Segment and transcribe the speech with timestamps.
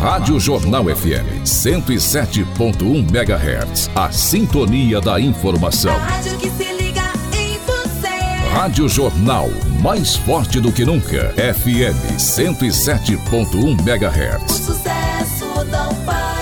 [0.00, 3.90] Rádio Jornal FM 107.1 MHz.
[3.94, 5.96] A sintonia da informação.
[5.98, 7.02] rádio que se liga
[7.36, 8.08] em você.
[8.54, 9.48] Rádio Jornal,
[9.82, 11.32] mais forte do que nunca.
[11.36, 14.52] FM 107.1 O MHz.
[14.52, 16.32] sucesso não para.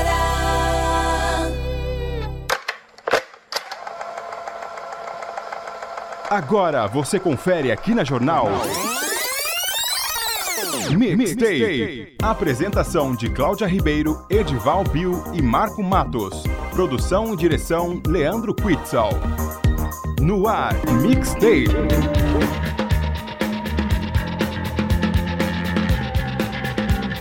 [6.31, 8.49] Agora você confere aqui na Jornal.
[10.97, 12.15] Mixtape.
[12.23, 16.43] Apresentação de Cláudia Ribeiro, Edival Bill e Marco Matos.
[16.73, 19.11] Produção e direção Leandro Quitzal.
[20.21, 21.71] No ar, Mixtape.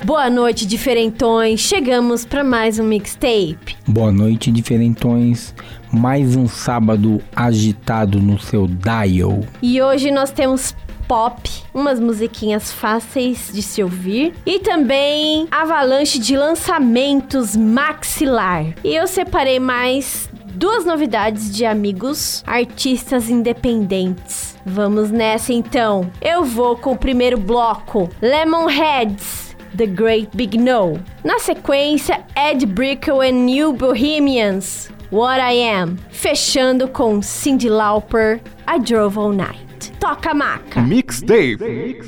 [0.09, 1.59] Boa noite, diferentões.
[1.59, 3.78] Chegamos para mais um mixtape.
[3.88, 5.54] Boa noite, diferentões.
[5.92, 9.42] Mais um sábado agitado no seu dial.
[9.62, 10.76] E hoje nós temos
[11.08, 18.66] pop, umas musiquinhas fáceis de se ouvir e também avalanche de lançamentos maxilar.
[18.84, 24.58] E eu separei mais duas novidades de amigos artistas independentes.
[24.66, 26.12] Vamos nessa então.
[26.22, 29.50] Eu vou com o primeiro bloco, Lemonheads.
[29.78, 31.00] The Great Big No.
[31.23, 35.95] Na sequência, Ed Brickell and New Bohemians, What I Am.
[36.09, 39.69] Fechando com Cyndi Lauper, I Drove All Night.
[39.99, 40.81] Toca maca.
[40.81, 41.59] Mixtape.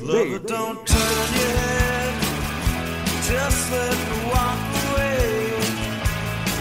[0.02, 2.14] Lover, don't turn your head.
[3.24, 5.54] Just let me walk away.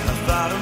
[0.07, 0.53] I thought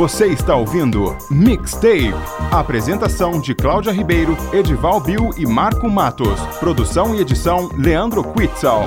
[0.00, 2.14] Você está ouvindo Mixtape.
[2.50, 6.40] Apresentação de Cláudia Ribeiro, Edival Bill e Marco Matos.
[6.58, 8.86] Produção e edição Leandro Quitzal.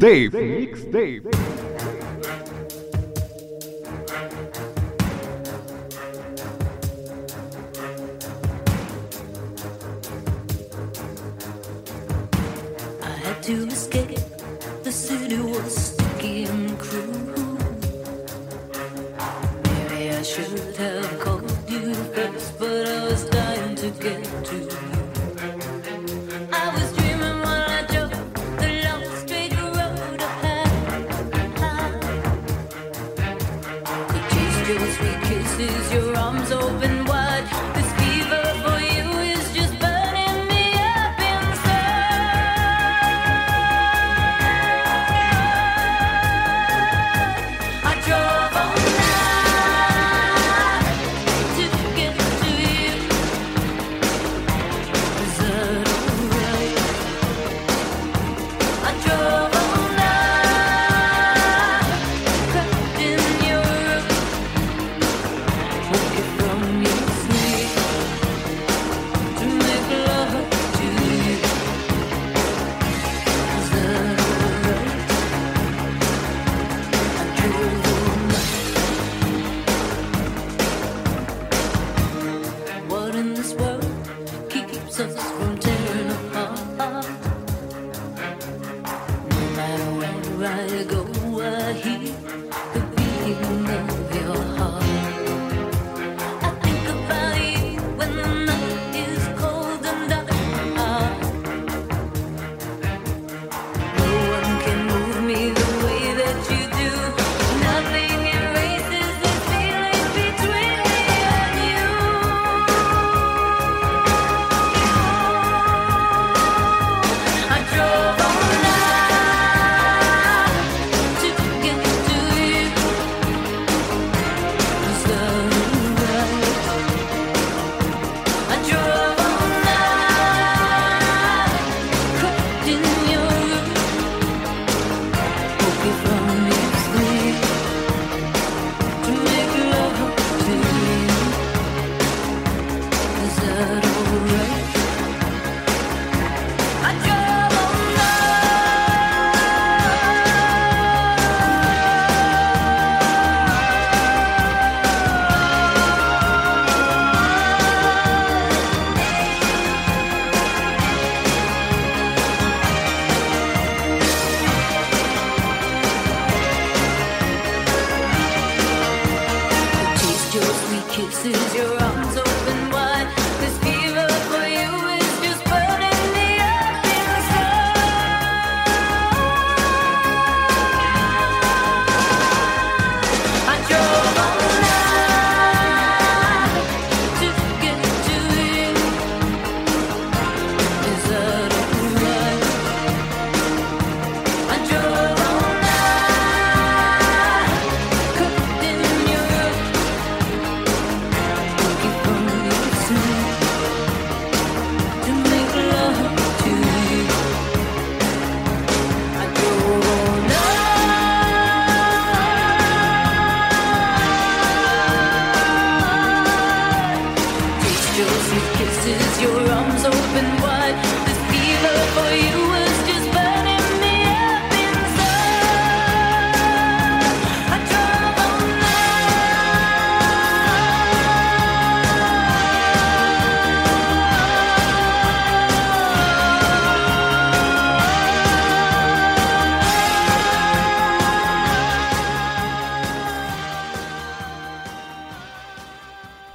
[0.00, 0.32] Dave.
[0.32, 0.90] Dave.
[0.90, 1.30] Dave.
[1.30, 1.49] Dave.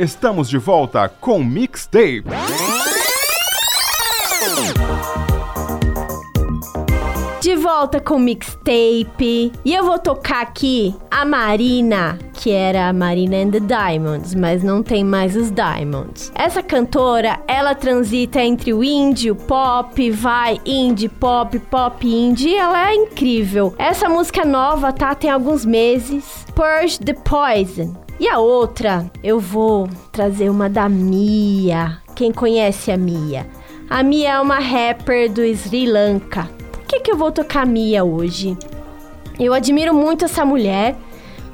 [0.06, 2.26] Estamos de volta com Mixtape.
[7.42, 9.52] De volta com Mixtape.
[9.66, 14.62] E eu vou tocar aqui a Marina, que era a Marina and the Diamonds, mas
[14.62, 16.32] não tem mais os Diamonds.
[16.36, 22.92] Essa cantora, ela transita entre o indie, o pop, vai indie, pop, pop indie, ela
[22.92, 23.74] é incrível.
[23.80, 25.16] Essa música nova, tá?
[25.16, 26.46] Tem alguns meses.
[26.54, 31.98] Purge the Poison e a outra, eu vou trazer uma da Mia.
[32.16, 33.46] Quem conhece a Mia?
[33.90, 36.50] A Mia é uma rapper do Sri Lanka.
[36.72, 38.58] Por que, que eu vou tocar a Mia hoje?
[39.38, 40.96] Eu admiro muito essa mulher,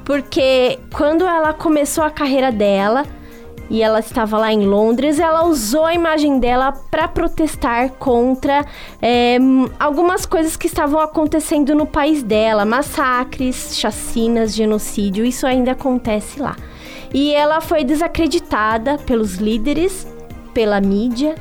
[0.04, 3.04] porque quando ela começou a carreira dela,
[3.70, 8.66] e ela estava lá em Londres, ela usou a imagem dela para protestar contra
[9.00, 9.38] é,
[9.78, 16.56] algumas coisas que estavam acontecendo no país dela: massacres, chacinas, genocídio, isso ainda acontece lá.
[17.14, 20.06] E ela foi desacreditada pelos líderes,
[20.54, 21.34] pela mídia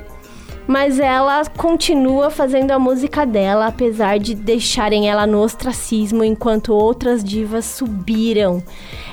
[0.67, 7.23] mas ela continua fazendo a música dela, apesar de deixarem ela no ostracismo enquanto outras
[7.23, 8.63] divas subiram.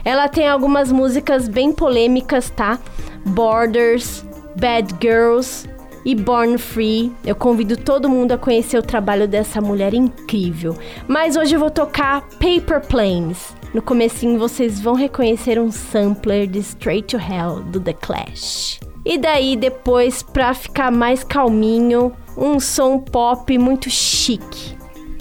[0.04, 2.78] Ela tem algumas músicas bem polêmicas, tá?
[3.24, 4.24] Borders,
[4.56, 5.68] Bad Girls
[6.04, 7.12] e Born Free.
[7.24, 10.76] Eu convido todo mundo a conhecer o trabalho dessa mulher incrível.
[11.06, 13.54] Mas hoje eu vou tocar Paper Planes.
[13.74, 18.80] No comecinho vocês vão reconhecer um sampler de Straight to Hell do The Clash.
[19.08, 24.76] E daí depois, pra ficar mais calminho, um som pop muito chique.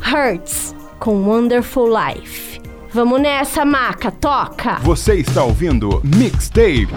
[0.06, 2.60] Hurts com Wonderful Life.
[2.91, 4.79] Vamos nessa, maca, toca!
[4.82, 6.89] Você está ouvindo Mixtape.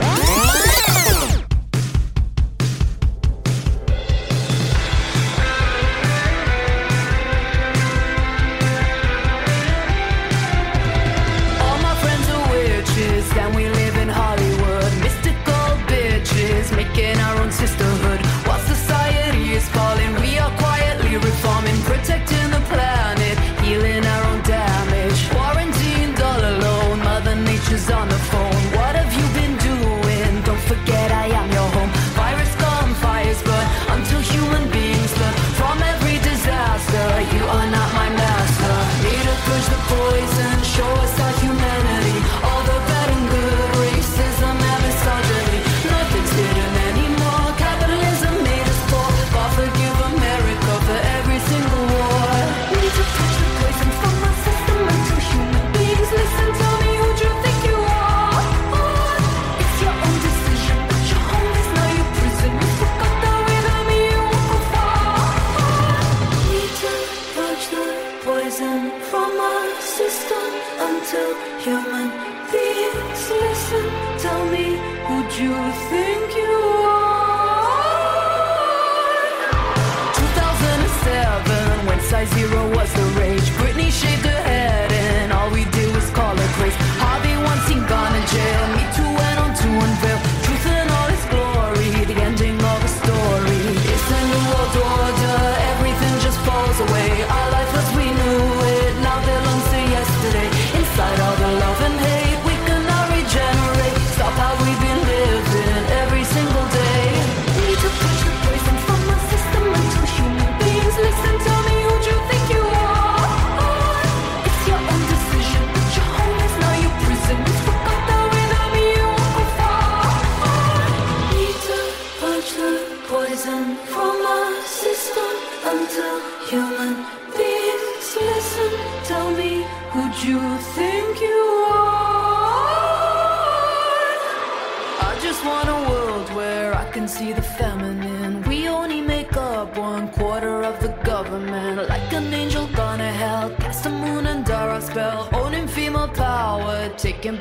[75.88, 76.79] Thank you.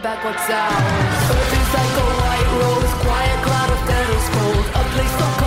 [0.01, 0.71] backwards out.
[1.29, 5.38] Earth is like a white rose, quiet cloud of petals cold, A place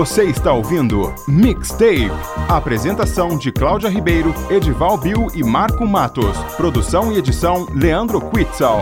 [0.00, 2.10] Você está ouvindo Mixtape.
[2.48, 6.38] Apresentação de Cláudia Ribeiro, Edival Bill e Marco Matos.
[6.56, 8.80] Produção e edição Leandro Quitzal.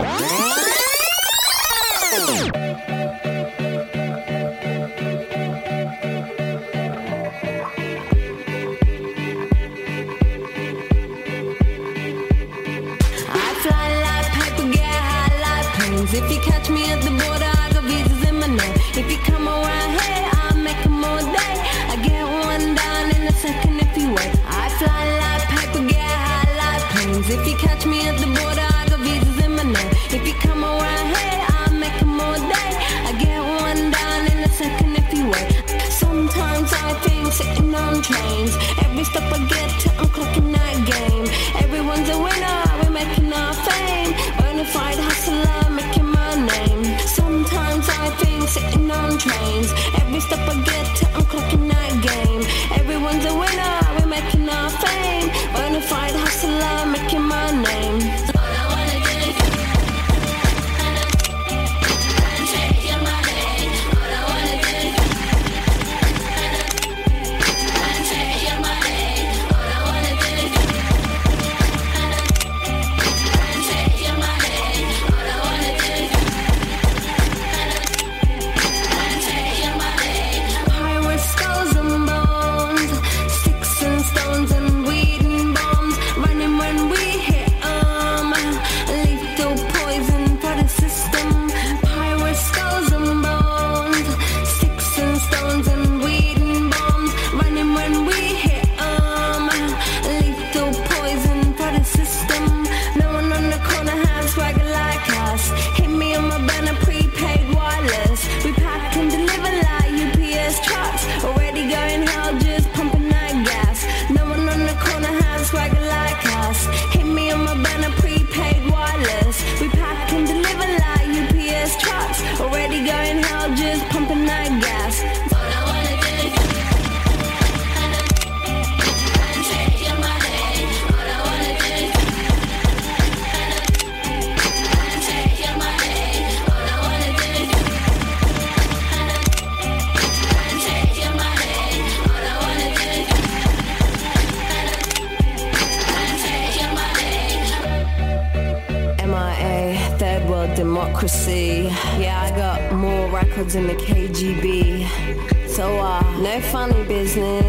[153.55, 155.47] Records the KGB.
[155.47, 157.48] So, uh, no funny business.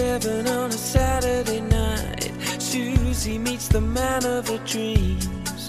[0.00, 5.68] Severn on a Saturday night, Susie meets the man of her dreams.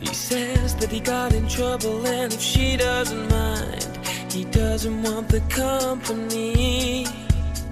[0.00, 3.86] He says that he got in trouble, and if she doesn't mind,
[4.32, 7.06] he doesn't want the company.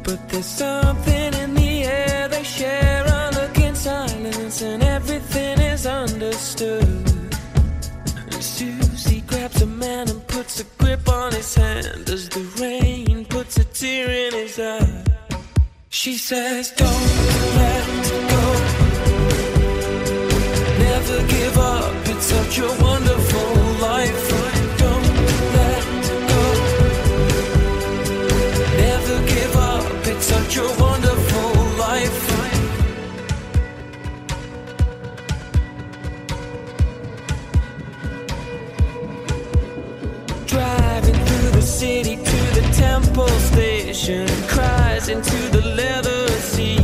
[0.04, 5.86] But there's something in the air they share a look in silence, and everything is
[5.86, 6.84] understood.
[8.32, 13.24] And Susie grabs a man and puts a grip on his hand as the rain
[13.24, 15.17] puts a tear in his eye.
[16.00, 16.88] She says, Don't
[17.58, 17.86] let
[18.30, 18.44] go.
[20.78, 21.92] Never give up.
[22.06, 23.50] It's such a wonderful
[23.88, 24.28] life.
[24.78, 25.06] Don't
[25.56, 25.84] let
[26.30, 26.44] go.
[28.86, 30.06] Never give up.
[30.06, 31.50] It's such a wonderful
[31.86, 32.18] life.
[40.46, 43.77] Driving through the city to the temple station,
[44.46, 46.78] cries into the leather seat.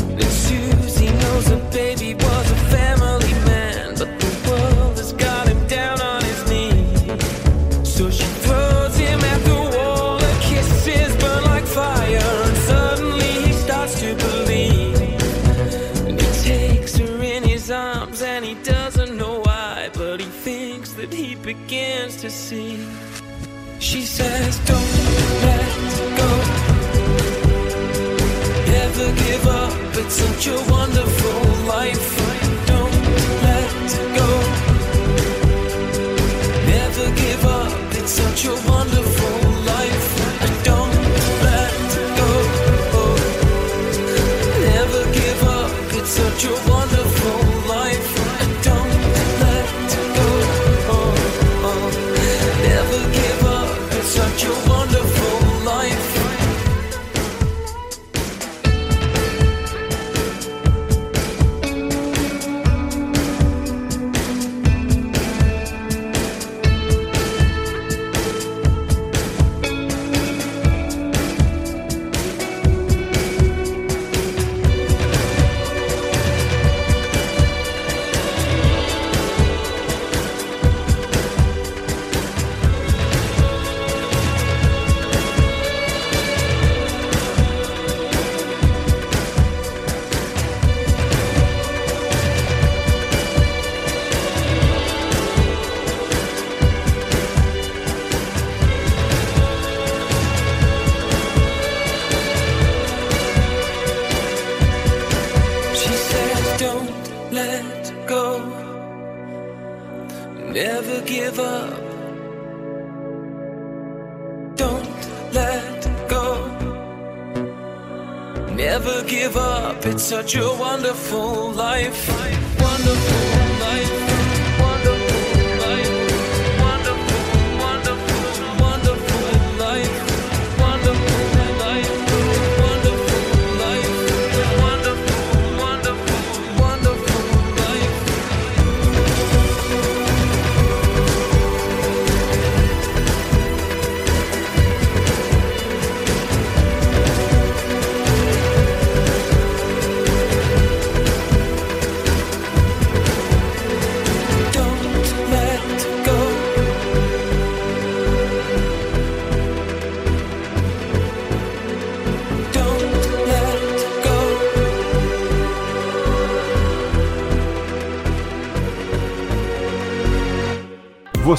[0.00, 5.66] And Susie knows her baby was a family man, but the world has got him
[5.68, 7.86] down on his knees.
[7.86, 13.52] So she throws him at the wall, her kisses burn like fire, and suddenly he
[13.52, 14.98] starts to believe.
[16.06, 20.94] And he takes her in his arms, and he doesn't know why, but he thinks
[20.94, 22.88] that he begins to see.
[23.78, 25.51] She says, Don't
[30.04, 31.40] It's such a wonderful
[31.74, 32.08] life.
[32.66, 33.02] Don't
[33.46, 33.70] let
[34.18, 34.30] go.
[36.66, 37.72] Never give up.
[37.98, 39.11] It's such a wonderful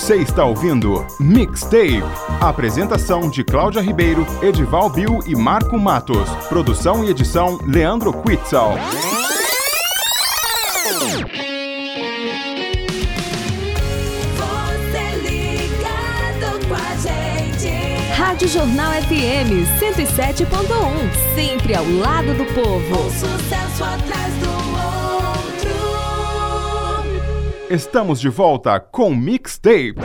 [0.03, 2.03] Você está ouvindo Mixtape.
[2.41, 6.29] Apresentação de Cláudia Ribeiro, Edival Bill e Marco Matos.
[6.49, 8.73] Produção e edição Leandro Quitzal.
[14.35, 17.69] Você ligado com a gente.
[18.11, 23.09] Rádio Jornal FM 107.1, sempre ao lado do Um povo.
[23.09, 24.62] sucesso atrás do
[27.73, 29.95] Estamos de volta com Mixtape.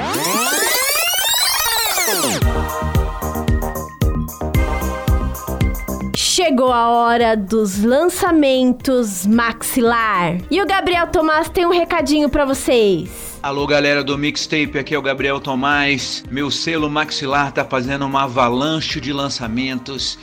[6.16, 10.38] Chegou a hora dos lançamentos maxilar.
[10.50, 13.38] E o Gabriel Tomás tem um recadinho pra vocês.
[13.42, 16.24] Alô galera do Mixtape, aqui é o Gabriel Tomás.
[16.30, 20.18] Meu selo Maxilar tá fazendo uma avalanche de lançamentos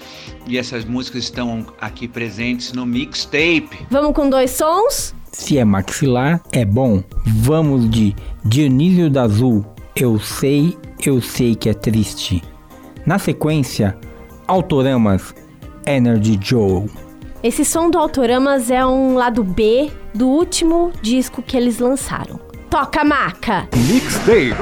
[0.47, 3.85] e essas músicas estão aqui presentes no Mixtape.
[3.91, 5.13] Vamos com dois sons?
[5.37, 7.03] Se é maxilar, é bom.
[7.25, 9.65] Vamos de Dionísio da Azul.
[9.93, 12.41] Eu sei, eu sei que é triste.
[13.05, 13.97] Na sequência,
[14.47, 15.35] Autoramas,
[15.85, 16.89] Energy Joe.
[17.43, 22.39] Esse som do Autoramas é um lado B do último disco que eles lançaram.
[22.69, 23.67] Toca maca!
[23.75, 24.55] Mixtape.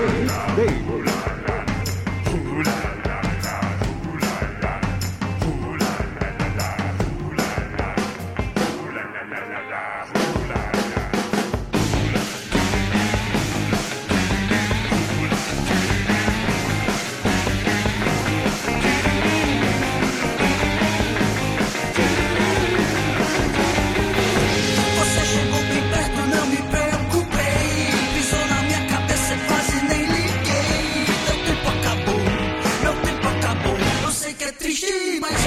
[34.94, 35.43] Que é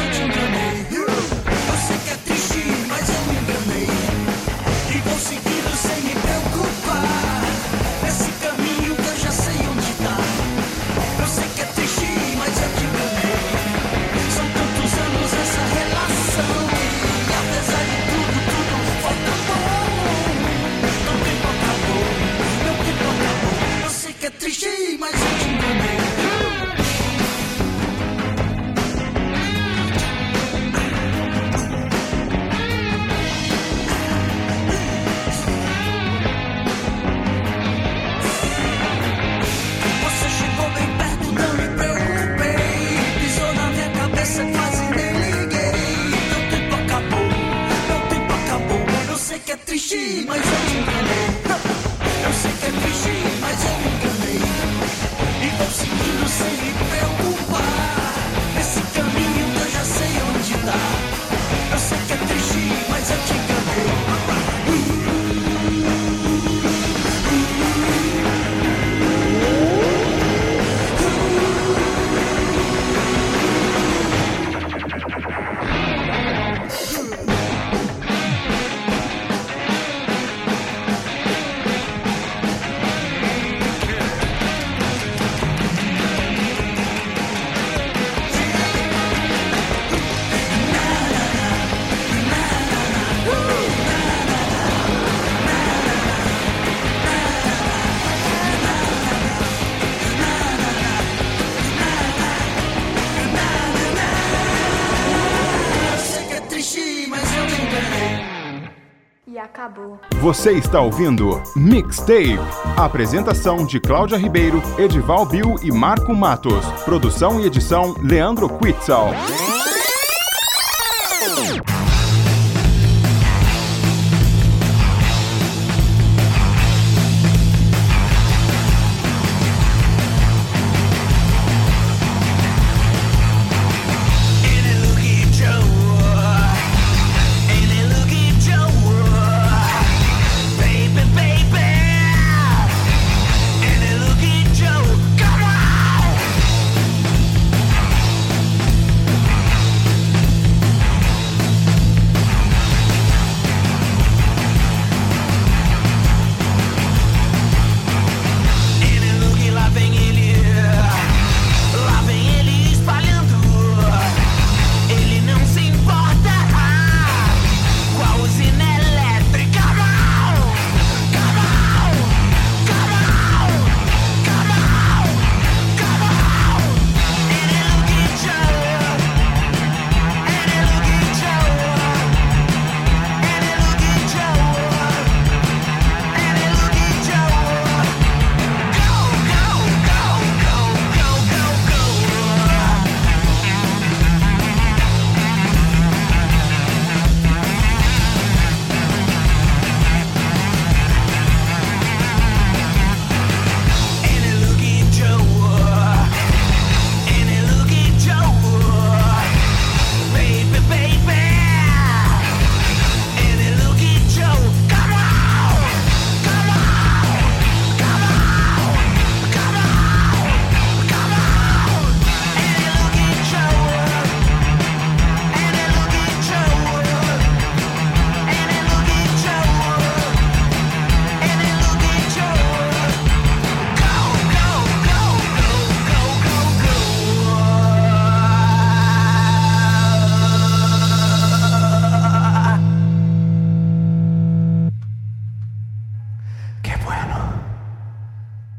[110.27, 112.37] Você está ouvindo Mixtape.
[112.77, 116.67] Apresentação de Cláudia Ribeiro, Edival Bill e Marco Matos.
[116.85, 119.11] Produção e edição Leandro Quitzal.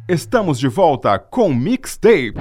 [0.10, 2.36] Estamos de volta com Mixtape.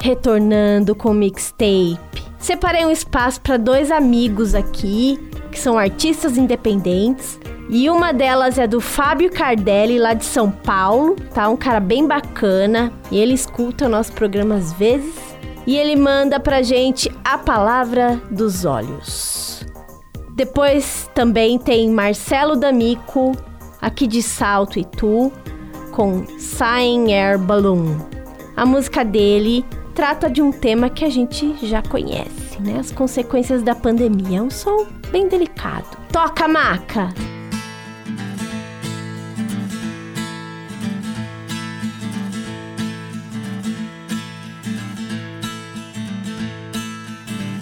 [0.00, 1.98] Retornando com mixtape.
[2.38, 5.18] Separei um espaço para dois amigos aqui,
[5.52, 7.38] que são artistas independentes.
[7.68, 11.50] E uma delas é do Fábio Cardelli, lá de São Paulo, tá?
[11.50, 12.90] Um cara bem bacana.
[13.10, 15.14] E ele escuta o nosso programa às vezes.
[15.66, 19.55] E ele manda pra gente a palavra dos olhos.
[20.36, 23.32] Depois também tem Marcelo D'Amico,
[23.80, 25.32] aqui de Salto Itu,
[25.92, 27.96] com Sign Air Balloon.
[28.54, 32.78] A música dele trata de um tema que a gente já conhece, né?
[32.78, 34.40] As consequências da pandemia.
[34.40, 35.96] É um som bem delicado.
[36.12, 37.14] Toca, maca!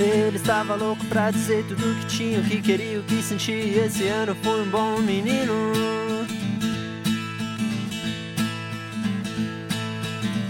[0.05, 3.87] Ele estava louco pra dizer tudo o que tinha, o que queria, o que sentia.
[3.87, 5.73] Esse ano foi um bom menino.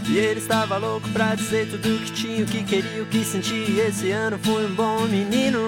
[0.08, 3.24] E ele estava louco pra dizer tudo o que tinha, o que queria, o que
[3.24, 3.88] sentia.
[3.88, 5.60] Esse ano foi um bom menino.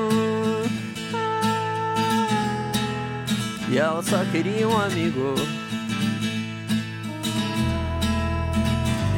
[3.71, 5.35] E ela só queria um amigo.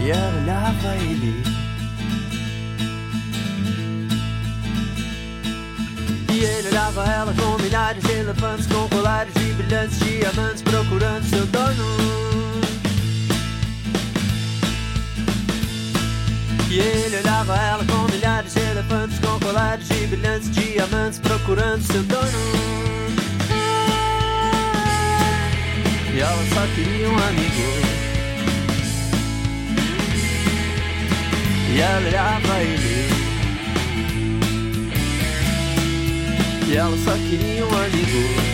[0.02, 1.67] E ela olhava ele.
[6.38, 11.44] E ele olhava ela com milhares de elefantes Com colares de brilhantes diamantes Procurando seu
[11.46, 11.84] dono.
[16.70, 22.04] E ele olhava ela com milhares de elefantes Com colares de brilhantes diamantes Procurando seu
[22.04, 22.38] dono.
[26.14, 27.62] E ela só queria um amigo.
[31.74, 33.17] E ela olhava ele
[36.68, 38.47] E ela só queria um amigo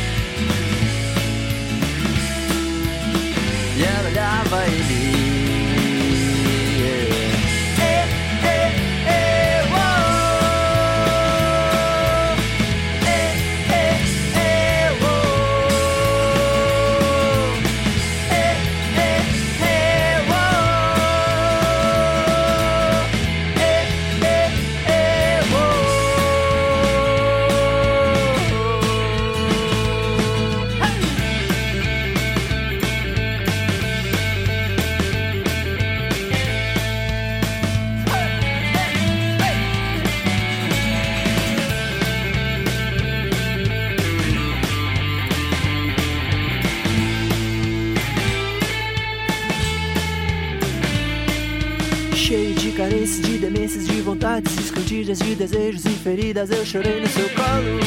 [54.05, 57.81] vontades escondidas, de desejos e feridas, eu chorei no seu colo.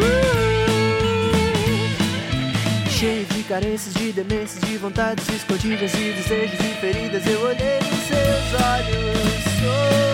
[0.00, 0.24] Uh!
[2.90, 8.00] Cheio de carências, de demências, de vontades escondidas, de desejos e feridas, eu olhei nos
[8.08, 9.44] seus olhos.
[9.62, 10.04] Oh!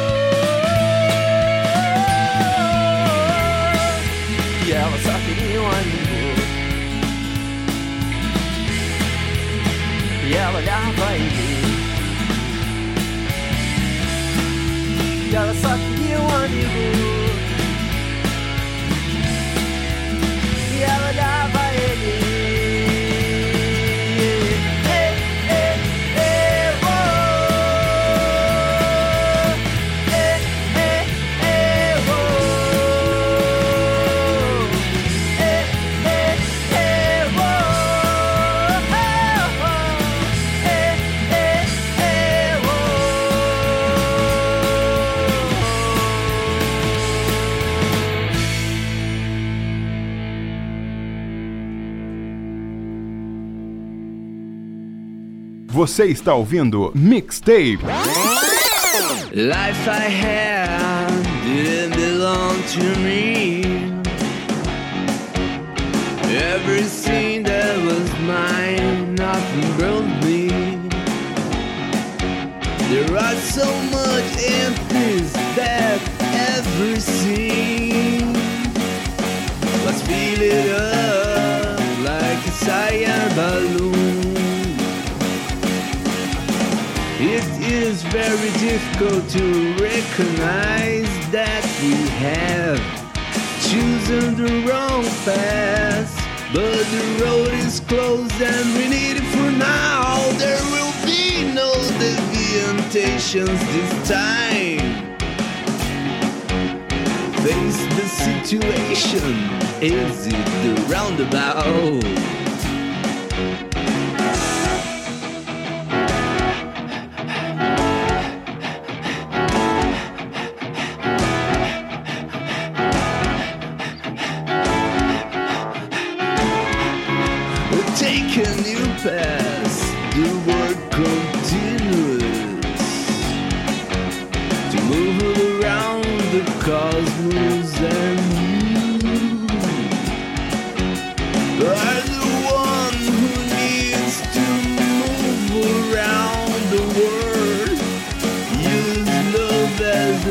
[4.66, 6.10] E ela só queria um amigo.
[10.28, 11.69] E ela olhava
[15.40, 15.40] ele.
[15.40, 17.29] E ela só queria um amigo E
[55.80, 57.78] Você está ouvindo Mixtape.
[59.32, 61.08] Life I had
[61.42, 63.62] didn't belong to me.
[66.52, 70.50] Everything that was mine, nothing brought me.
[72.90, 75.98] There are so much empties that
[76.58, 78.34] everything
[79.86, 83.99] Let's fill it up like a cyan balloon.
[87.42, 92.78] It is very difficult to recognize that we have
[93.64, 96.10] chosen the wrong path.
[96.52, 100.30] But the road is closed and we need it for now.
[100.36, 105.10] There will be no deviations this time.
[107.40, 109.32] face the situation?
[109.80, 112.49] Is it the roundabout?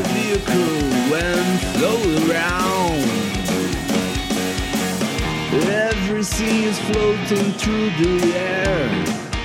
[0.00, 0.80] A vehicle
[1.10, 1.44] when
[1.74, 3.00] flow around.
[5.68, 8.88] Everything is floating through the air.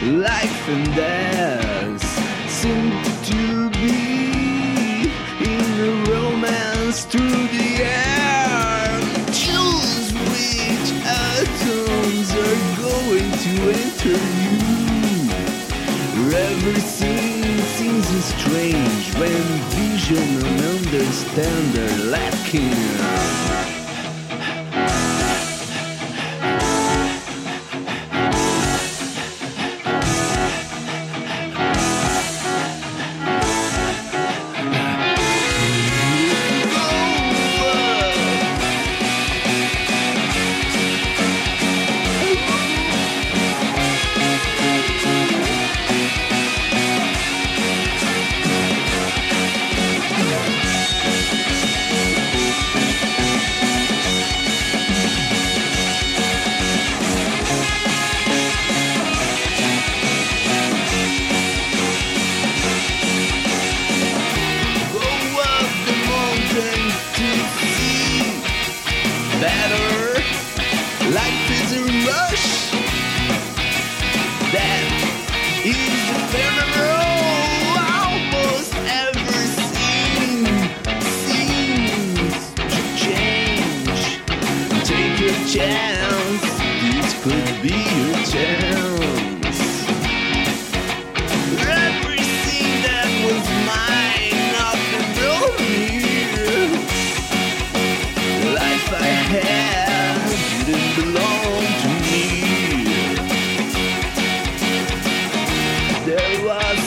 [0.03, 2.03] Life and death
[2.49, 2.91] seem
[3.31, 5.09] to be
[5.53, 8.99] in a romance through the air.
[9.43, 13.53] Choose which atoms are going to
[13.83, 14.55] enter you.
[16.49, 17.43] Everything
[17.77, 19.43] seems strange when
[20.07, 23.74] vision and understand are lacking.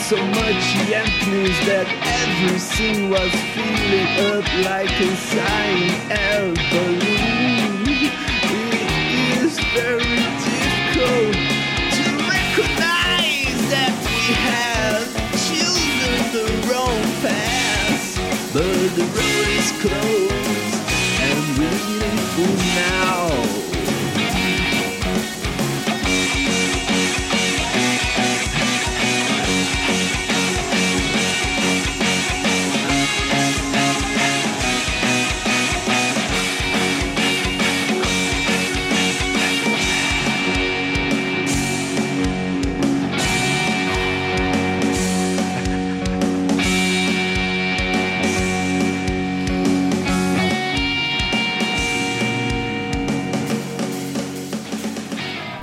[0.09, 7.85] So much emptiness that everything was filling up like a sign air balloon.
[7.85, 11.35] It is very difficult
[11.93, 15.13] to recognize that we have
[15.45, 18.17] chosen the wrong path,
[18.51, 20.38] but the road is closed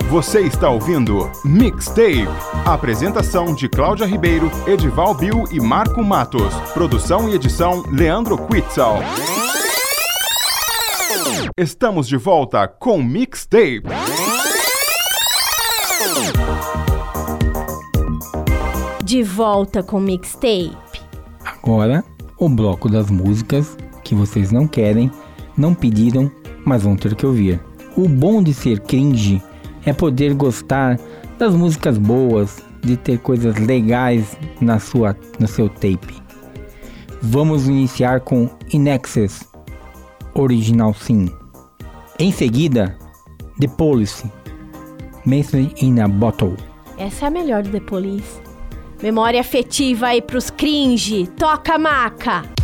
[0.09, 2.29] Você está ouvindo Mixtape.
[2.65, 6.53] Apresentação de Cláudia Ribeiro, Edival Bill e Marco Matos.
[6.73, 8.99] Produção e edição Leandro Quitzal.
[11.57, 13.83] Estamos de volta com Mixtape.
[19.03, 20.77] De volta com Mixtape.
[21.43, 22.01] Agora,
[22.39, 25.11] o bloco das músicas que vocês não querem,
[25.57, 26.31] não pediram,
[26.63, 27.59] mas vão ter que ouvir.
[27.97, 29.41] O bom de ser cringe
[29.87, 30.99] é poder gostar
[31.39, 36.21] das músicas boas, de ter coisas legais na sua, no seu tape.
[37.21, 39.47] Vamos iniciar com In Excess,
[40.33, 41.29] Original Sim.
[42.19, 42.97] Em seguida,
[43.59, 44.29] The Police,
[45.25, 46.55] Message in a Bottle.
[46.97, 48.41] Essa é a melhor do The Police.
[49.01, 51.27] Memória afetiva aí pros cringe.
[51.37, 52.56] Toca maca.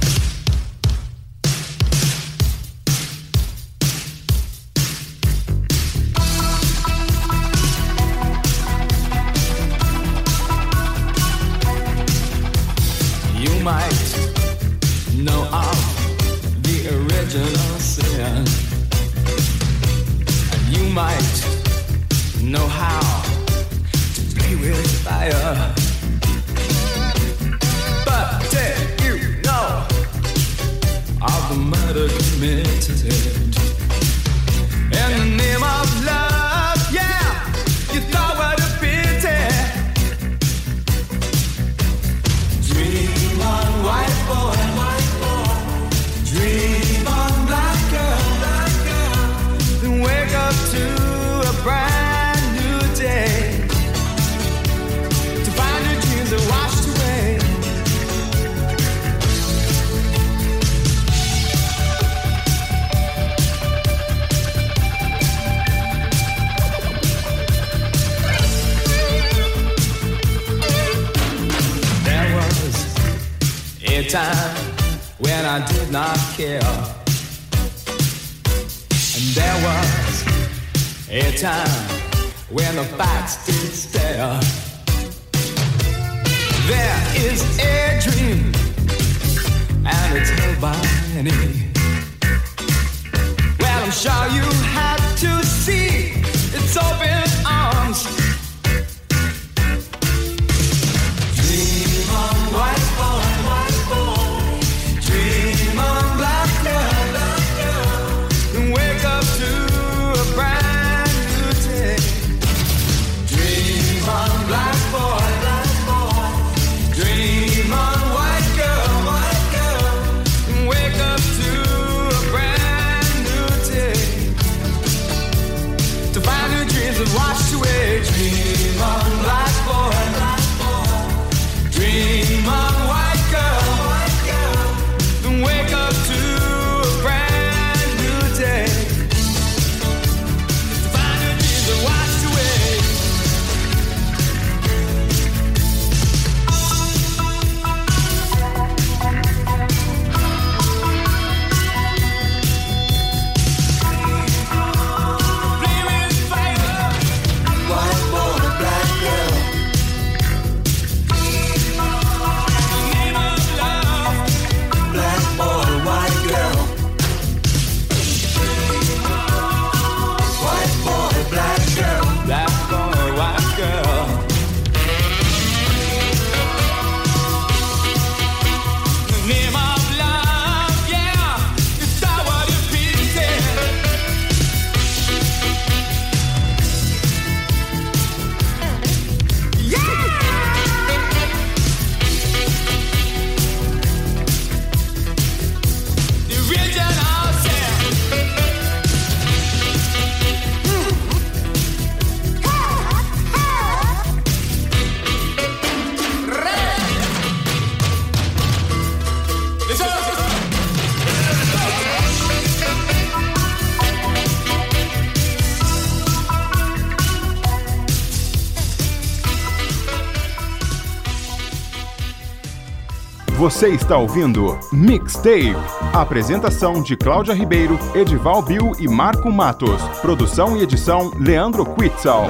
[223.54, 225.56] Você está ouvindo Mixtape.
[225.94, 229.80] Apresentação de Cláudia Ribeiro, Edival Bill e Marco Matos.
[230.02, 232.26] Produção e edição Leandro Quitzal.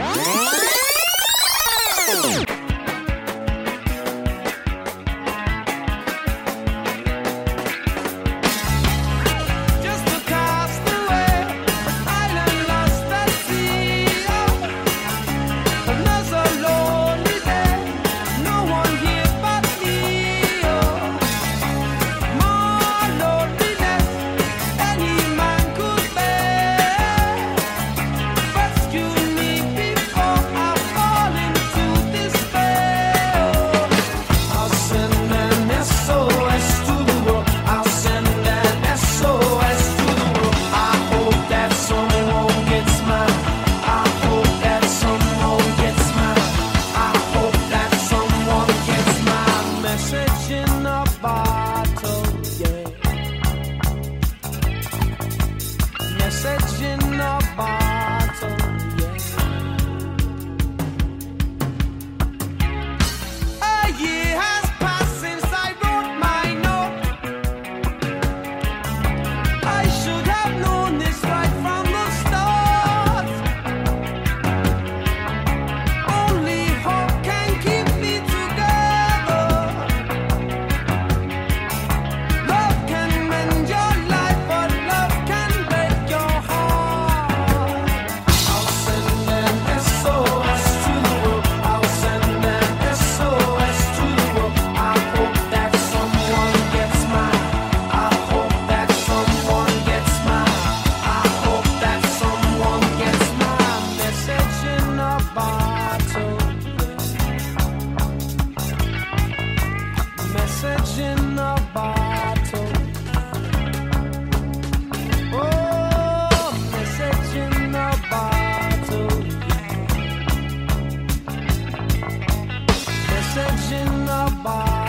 [123.44, 124.83] imagine the bar.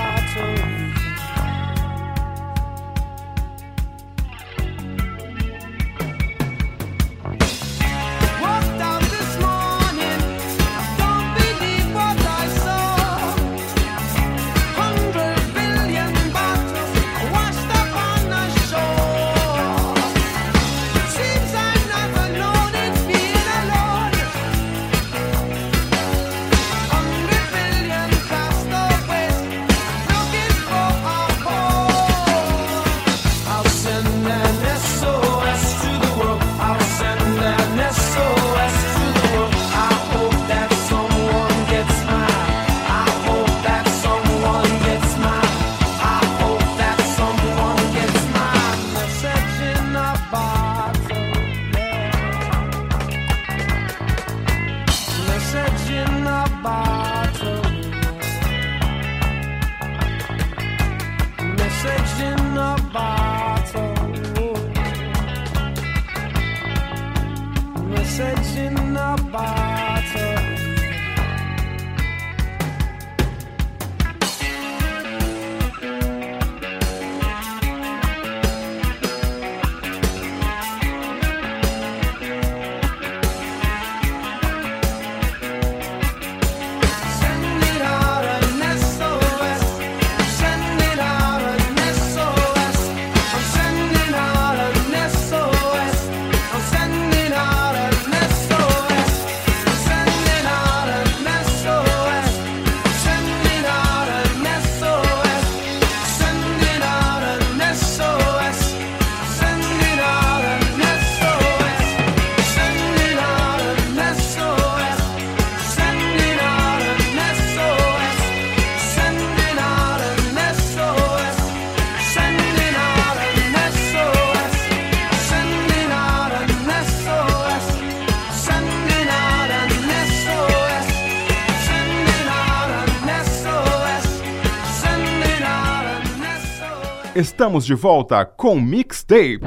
[137.25, 139.41] Estamos de volta com Mixtape.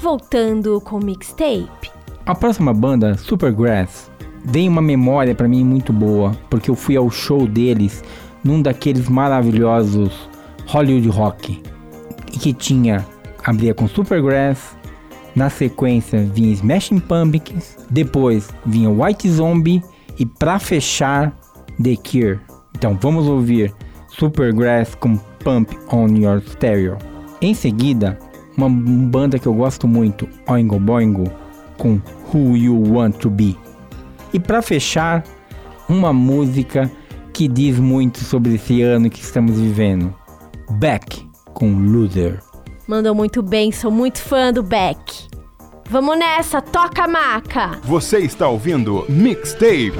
[0.00, 1.90] Voltando com o mixtape.
[2.24, 4.10] A próxima banda, Supergrass,
[4.50, 8.02] tem uma memória pra mim muito boa, porque eu fui ao show deles
[8.42, 10.30] num daqueles maravilhosos
[10.66, 11.62] Hollywood Rock,
[12.32, 13.06] e que tinha
[13.44, 14.78] abria com Supergrass,
[15.36, 19.82] na sequência vinha Smashing Pumpkins, depois vinha White Zombie
[20.18, 21.36] e pra fechar
[21.78, 22.40] The Cure.
[22.74, 23.72] Então vamos ouvir
[24.08, 26.98] Supergrass com Pump on Your Stereo.
[27.40, 28.18] Em seguida,
[28.56, 31.30] uma banda que eu gosto muito, Oingo Boingo,
[31.78, 32.00] com
[32.32, 33.56] Who You Want to Be.
[34.32, 35.24] E para fechar,
[35.88, 36.90] uma música
[37.32, 40.14] que diz muito sobre esse ano que estamos vivendo,
[40.72, 42.40] Beck com Loser.
[42.86, 45.28] Mandou muito bem, sou muito fã do Beck.
[45.88, 47.78] Vamos nessa, toca a maca!
[47.84, 49.92] Você está ouvindo Mixtape.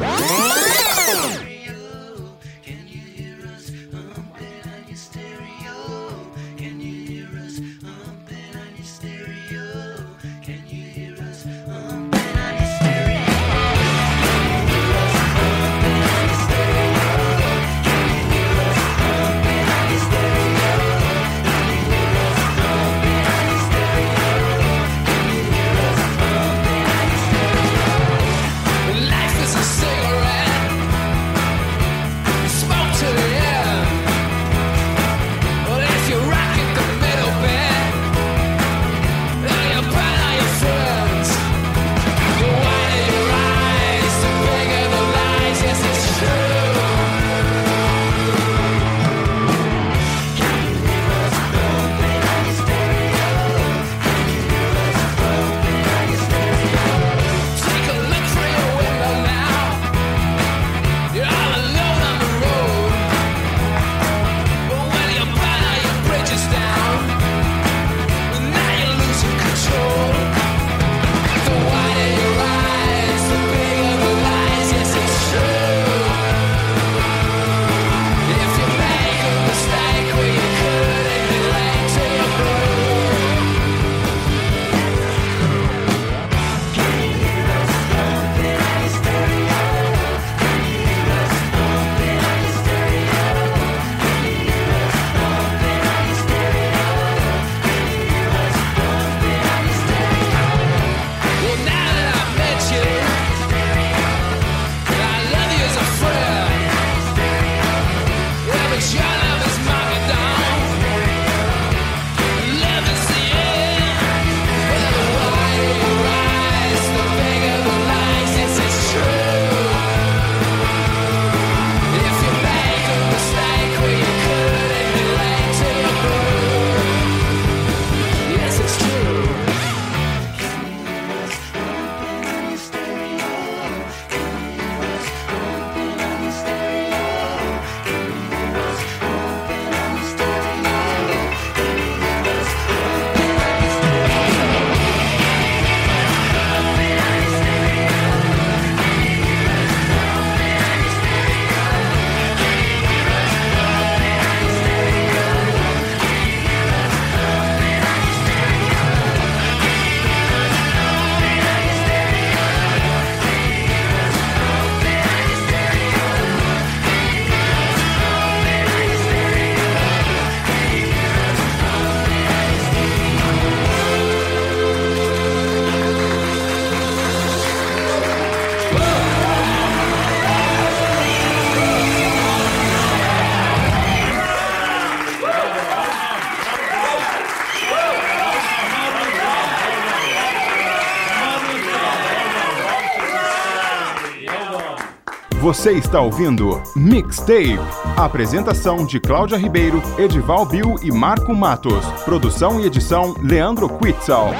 [195.53, 197.59] Você está ouvindo Mixtape.
[197.95, 201.85] Apresentação de Cláudia Ribeiro, Edival Bill e Marco Matos.
[202.07, 204.31] Produção e edição Leandro Quitzal.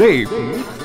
[0.00, 0.79] Dave.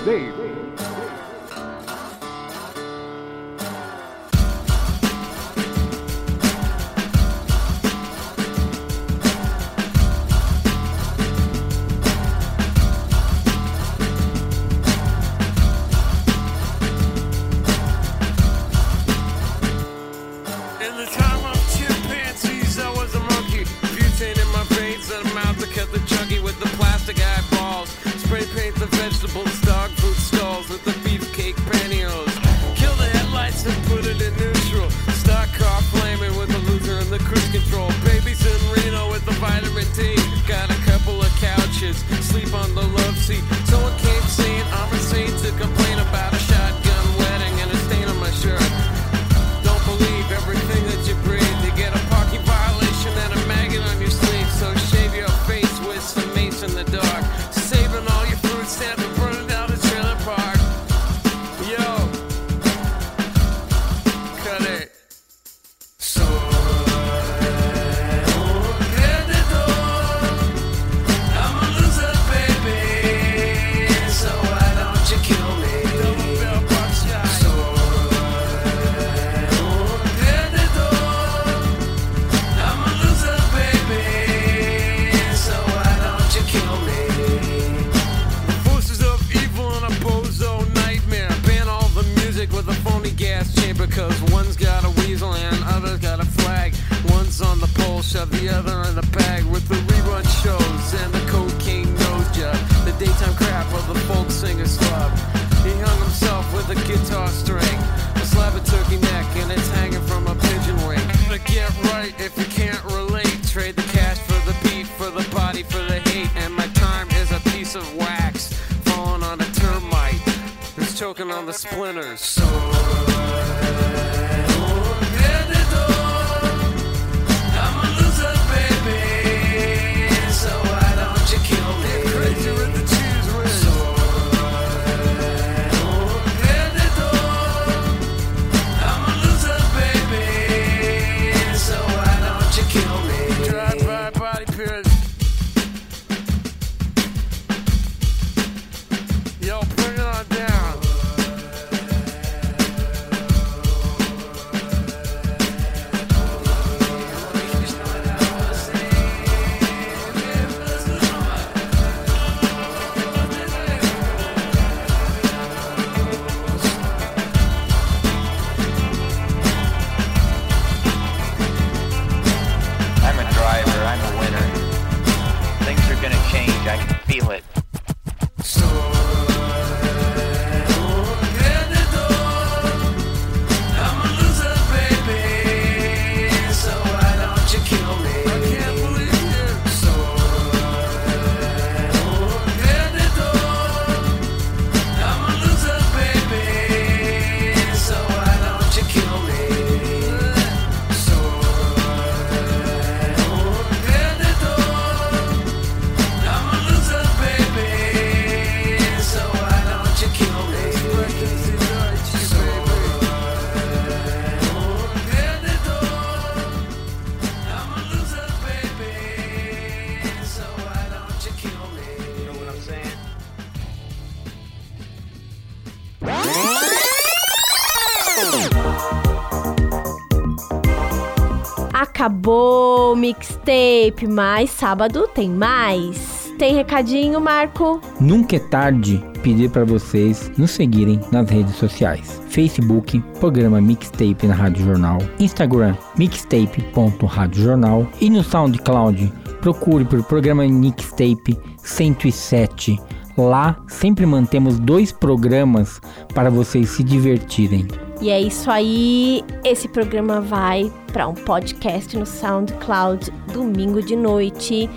[233.45, 236.33] O mixtape, mas sábado tem mais.
[236.37, 237.79] Tem recadinho, Marco?
[237.99, 242.21] Nunca é tarde pedir para vocês nos seguirem nas redes sociais.
[242.27, 244.97] Facebook, programa Mixtape na Rádio Jornal.
[245.19, 247.87] Instagram, mixtape.radiojornal.
[248.01, 252.79] E no SoundCloud, procure por programa Mixtape 107.
[253.17, 255.79] Lá sempre mantemos dois programas
[256.13, 257.67] para vocês se divertirem.
[258.01, 259.23] E é isso aí.
[259.43, 264.69] Esse programa vai para um podcast no SoundCloud domingo de noite.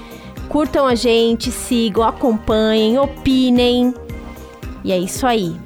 [0.48, 3.92] Curtam a gente, sigam, acompanhem, opinem.
[4.84, 5.56] E é isso aí.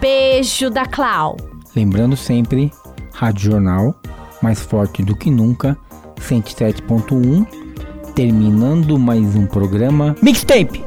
[0.00, 1.36] Beijo da Clau.
[1.76, 2.72] Lembrando sempre,
[3.12, 3.94] Rádio Jornal,
[4.42, 5.76] mais forte do que nunca,
[6.20, 7.46] 107.1,
[8.14, 10.84] terminando mais um programa Mixtape.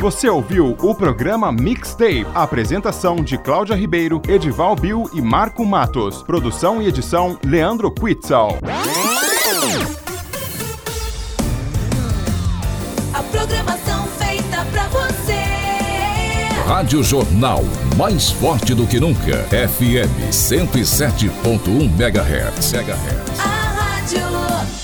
[0.00, 2.26] Você ouviu o programa Mixtape.
[2.34, 6.22] Apresentação de Cláudia Ribeiro, Edival Bill e Marco Matos.
[6.22, 8.58] Produção e edição Leandro Quitzal.
[13.12, 15.42] A programação feita pra você.
[16.66, 17.62] Rádio Jornal,
[17.96, 19.44] mais forte do que nunca.
[19.50, 22.74] FM 107.1 MHz.
[23.38, 24.83] A rádio